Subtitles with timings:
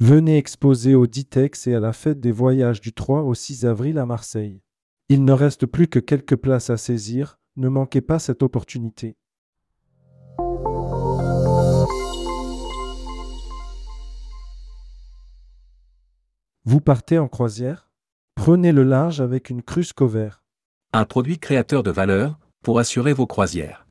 [0.00, 3.98] Venez exposer au Ditex et à la fête des voyages du 3 au 6 avril
[3.98, 4.62] à Marseille.
[5.08, 9.16] Il ne reste plus que quelques places à saisir, ne manquez pas cette opportunité.
[16.64, 17.90] Vous partez en croisière?
[18.36, 20.30] Prenez le large avec une cruise cover.
[20.92, 23.88] Un produit créateur de valeur pour assurer vos croisières.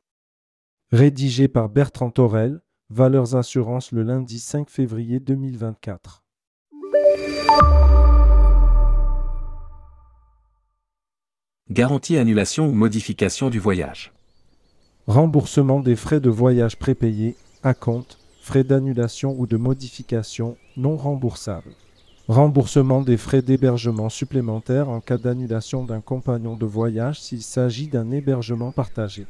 [0.90, 6.22] Rédigé par Bertrand Torel, Valeurs Assurance le lundi 5 février 2024.
[11.68, 14.14] Garantie annulation ou modification du voyage.
[15.06, 21.74] Remboursement des frais de voyage prépayés, à compte, frais d'annulation ou de modification non remboursables.
[22.26, 28.10] Remboursement des frais d'hébergement supplémentaires en cas d'annulation d'un compagnon de voyage s'il s'agit d'un
[28.12, 29.26] hébergement partagé.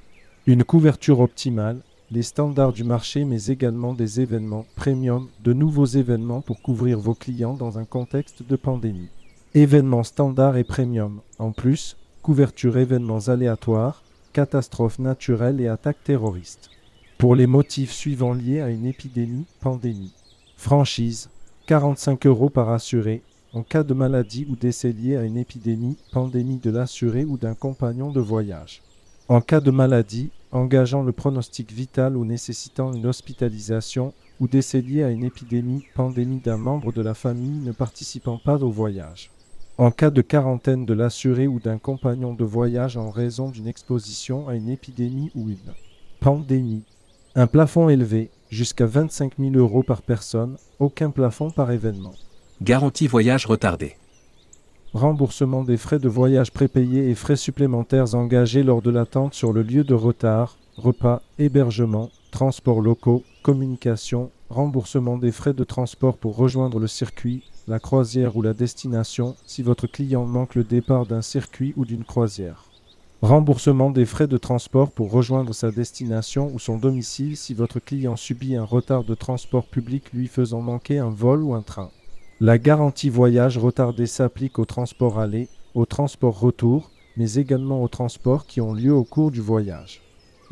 [0.47, 6.41] Une couverture optimale, les standards du marché mais également des événements premium, de nouveaux événements
[6.41, 9.11] pour couvrir vos clients dans un contexte de pandémie.
[9.55, 11.21] Événements standards et premium.
[11.39, 14.03] En plus, couverture événements aléatoires,
[14.33, 16.71] catastrophes naturelles et attaques terroristes.
[17.19, 20.13] Pour les motifs suivants liés à une épidémie, pandémie.
[20.57, 21.31] Franchise,
[21.67, 23.23] 45 euros par assuré
[23.55, 27.55] en cas de maladie ou décès lié à une épidémie, pandémie de l'assuré ou d'un
[27.55, 28.83] compagnon de voyage.
[29.29, 35.03] En cas de maladie, engageant le pronostic vital ou nécessitant une hospitalisation ou décès lié
[35.03, 39.31] à une épidémie, pandémie d'un membre de la famille ne participant pas au voyage.
[39.77, 44.49] En cas de quarantaine de l'assuré ou d'un compagnon de voyage en raison d'une exposition
[44.49, 45.75] à une épidémie ou une
[46.21, 46.83] pandémie.
[47.37, 52.15] Un plafond élevé, jusqu'à 25 000 euros par personne, aucun plafond par événement.
[52.61, 53.97] Garantie voyage retardé.
[54.95, 59.63] Remboursement des frais de voyage prépayés et frais supplémentaires engagés lors de l'attente sur le
[59.63, 66.79] lieu de retard, repas, hébergement, transports locaux, communication, remboursement des frais de transport pour rejoindre
[66.79, 71.75] le circuit, la croisière ou la destination si votre client manque le départ d'un circuit
[71.77, 72.65] ou d'une croisière.
[73.21, 78.17] Remboursement des frais de transport pour rejoindre sa destination ou son domicile si votre client
[78.17, 81.91] subit un retard de transport public lui faisant manquer un vol ou un train.
[82.41, 88.47] La garantie voyage retardé s'applique au transport aller, au transport retour, mais également aux transports
[88.47, 90.03] qui ont lieu au cours du voyage.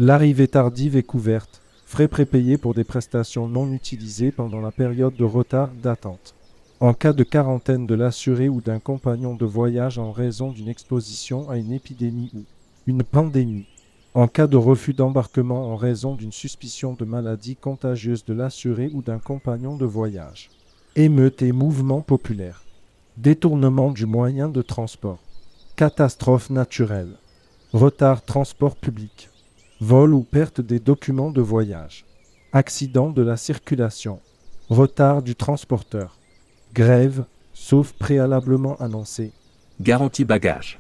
[0.01, 5.23] L'arrivée tardive est couverte, frais prépayés pour des prestations non utilisées pendant la période de
[5.23, 6.35] retard d'attente.
[6.81, 11.49] En cas de quarantaine de l'assuré ou d'un compagnon de voyage en raison d'une exposition
[11.49, 12.43] à une épidémie ou
[12.89, 13.69] une pandémie.
[14.13, 19.03] En cas de refus d'embarquement en raison d'une suspicion de maladie contagieuse de l'assuré ou
[19.03, 20.51] d'un compagnon de voyage.
[20.99, 22.63] Émeute et mouvement populaire.
[23.19, 25.19] Détournement du moyen de transport.
[25.77, 27.19] Catastrophe naturelle.
[27.75, 29.29] Retard transport public.
[29.83, 32.07] Vol ou perte des documents de voyage.
[32.55, 34.21] Accident de la circulation.
[34.71, 36.17] Retard du transporteur.
[36.73, 39.33] Grève, sauf préalablement annoncé.
[39.83, 40.79] Garantie bagage.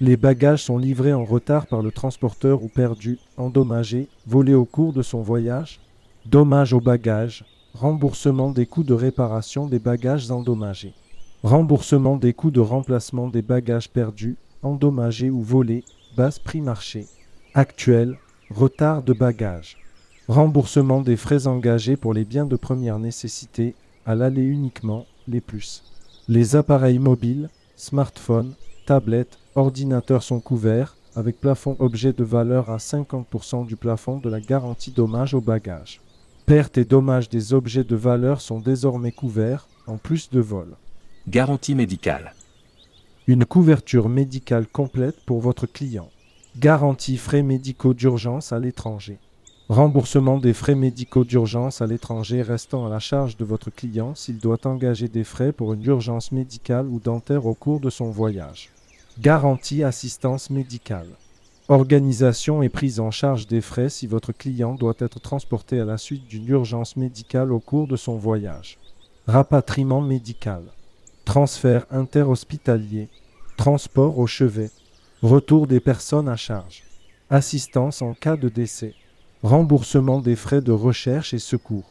[0.00, 4.92] Les bagages sont livrés en retard par le transporteur ou perdus, endommagés, volés au cours
[4.92, 5.78] de son voyage.
[6.26, 7.44] Dommage aux bagages.
[7.74, 10.92] Remboursement des coûts de réparation des bagages endommagés.
[11.42, 15.82] Remboursement des coûts de remplacement des bagages perdus, endommagés ou volés,
[16.14, 17.06] basse prix marché.
[17.54, 18.18] Actuel,
[18.50, 19.78] retard de bagages.
[20.28, 25.82] Remboursement des frais engagés pour les biens de première nécessité, à l'aller uniquement, les plus.
[26.28, 28.54] Les appareils mobiles, smartphones,
[28.86, 34.40] tablettes, ordinateurs sont couverts, avec plafond objet de valeur à 50% du plafond de la
[34.40, 36.02] garantie dommage aux bagages.
[36.54, 40.76] Pertes et dommages des objets de valeur sont désormais couverts, en plus de vol.
[41.26, 42.34] Garantie médicale.
[43.26, 46.10] Une couverture médicale complète pour votre client.
[46.58, 49.16] Garantie frais médicaux d'urgence à l'étranger.
[49.70, 54.36] Remboursement des frais médicaux d'urgence à l'étranger restant à la charge de votre client s'il
[54.36, 58.68] doit engager des frais pour une urgence médicale ou dentaire au cours de son voyage.
[59.18, 61.08] Garantie assistance médicale.
[61.72, 65.96] Organisation et prise en charge des frais si votre client doit être transporté à la
[65.96, 68.76] suite d'une urgence médicale au cours de son voyage.
[69.26, 70.64] Rapatriement médical.
[71.24, 73.08] Transfert interhospitalier.
[73.56, 74.70] Transport au chevet.
[75.22, 76.82] Retour des personnes à charge.
[77.30, 78.92] Assistance en cas de décès.
[79.42, 81.90] Remboursement des frais de recherche et secours.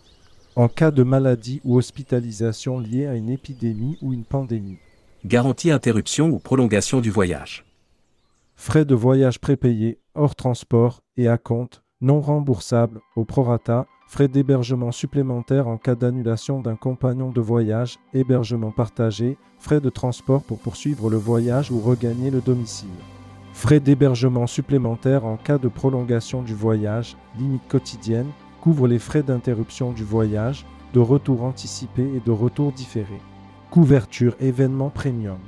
[0.55, 4.77] En cas de maladie ou hospitalisation liée à une épidémie ou une pandémie.
[5.25, 7.65] Garantie interruption ou prolongation du voyage.
[8.63, 14.91] Frais de voyage prépayés, hors transport et à compte, non remboursables, au prorata, frais d'hébergement
[14.91, 21.09] supplémentaires en cas d'annulation d'un compagnon de voyage, hébergement partagé, frais de transport pour poursuivre
[21.09, 22.87] le voyage ou regagner le domicile.
[23.51, 28.29] Frais d'hébergement supplémentaires en cas de prolongation du voyage, limite quotidienne,
[28.61, 33.17] couvre les frais d'interruption du voyage, de retour anticipé et de retour différé.
[33.71, 35.39] Couverture événement premium.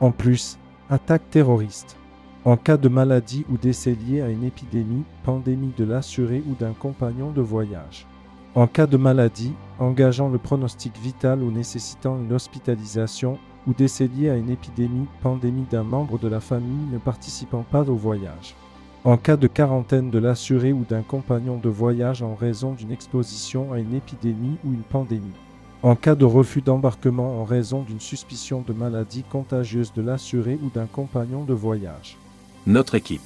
[0.00, 0.58] En plus,
[0.88, 1.98] attaque terroriste.
[2.46, 6.74] En cas de maladie ou décès lié à une épidémie, pandémie de l'assuré ou d'un
[6.74, 8.06] compagnon de voyage.
[8.54, 14.30] En cas de maladie, engageant le pronostic vital ou nécessitant une hospitalisation ou décès lié
[14.30, 18.54] à une épidémie, pandémie d'un membre de la famille ne participant pas au voyage.
[19.02, 23.72] En cas de quarantaine de l'assuré ou d'un compagnon de voyage en raison d'une exposition
[23.72, 25.34] à une épidémie ou une pandémie.
[25.82, 30.70] En cas de refus d'embarquement en raison d'une suspicion de maladie contagieuse de l'assuré ou
[30.70, 32.16] d'un compagnon de voyage.
[32.66, 33.22] Notre équipe.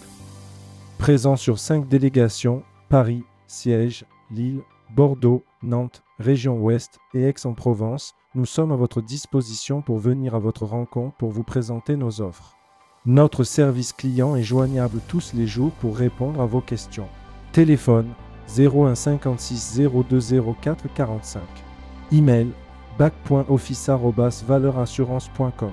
[0.98, 4.60] Présent sur cinq délégations, Paris, siège, Lille,
[4.94, 10.66] Bordeaux, Nantes, région Ouest et Aix-en-Provence, nous sommes à votre disposition pour venir à votre
[10.66, 12.54] rencontre pour vous présenter nos offres.
[13.06, 17.08] Notre service client est joignable tous les jours pour répondre à vos questions.
[17.52, 18.10] Téléphone
[18.58, 21.40] 01 56 0204 45.
[22.12, 22.48] Email
[22.98, 25.72] bac.office.valeurassurance.com.